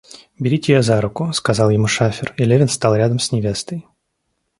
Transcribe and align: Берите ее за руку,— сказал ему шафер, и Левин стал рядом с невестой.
Берите 0.39 0.73
ее 0.73 0.81
за 0.81 0.99
руку,— 0.99 1.31
сказал 1.33 1.69
ему 1.69 1.85
шафер, 1.85 2.33
и 2.35 2.43
Левин 2.43 2.69
стал 2.69 2.95
рядом 2.95 3.19
с 3.19 3.31
невестой. 3.31 3.85